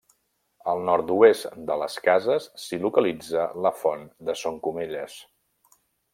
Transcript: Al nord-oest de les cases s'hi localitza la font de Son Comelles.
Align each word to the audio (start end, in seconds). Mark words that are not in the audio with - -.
Al 0.71 0.79
nord-oest 0.85 1.59
de 1.67 1.75
les 1.81 1.97
cases 2.07 2.47
s'hi 2.63 2.81
localitza 2.87 3.45
la 3.67 3.73
font 3.83 4.09
de 4.31 4.37
Son 4.45 4.59
Comelles. 4.69 5.21